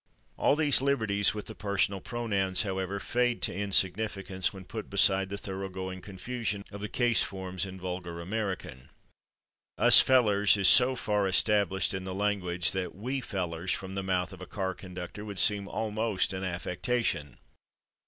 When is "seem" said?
15.37-15.67